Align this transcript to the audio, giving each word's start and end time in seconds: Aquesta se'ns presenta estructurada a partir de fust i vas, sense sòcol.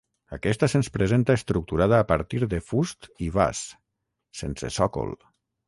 Aquesta 0.35 0.69
se'ns 0.71 0.87
presenta 0.95 1.35
estructurada 1.39 1.99
a 1.99 2.07
partir 2.13 2.41
de 2.55 2.61
fust 2.71 3.11
i 3.29 3.29
vas, 3.39 3.63
sense 4.43 4.75
sòcol. 4.83 5.17